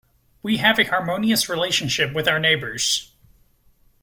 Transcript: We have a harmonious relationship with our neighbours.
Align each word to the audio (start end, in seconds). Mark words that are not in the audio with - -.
We 0.41 0.57
have 0.57 0.79
a 0.79 0.85
harmonious 0.87 1.47
relationship 1.47 2.11
with 2.11 2.27
our 2.27 2.39
neighbours. 2.39 3.11